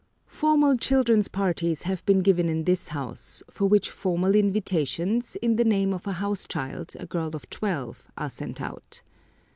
[0.25, 5.63] Formal children's parties have been given in this house, for which formal invitations, in the
[5.63, 9.03] name of the house child, a girl of twelve, are sent out.